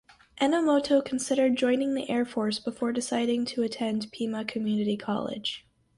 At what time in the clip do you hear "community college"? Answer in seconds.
4.43-5.67